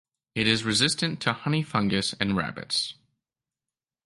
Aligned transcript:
It 0.33 0.47
is 0.47 0.63
resistant 0.63 1.21
to 1.21 1.31
honey 1.33 1.61
fungus 1.61 2.13
and 2.19 2.35
rabbits. 2.35 2.95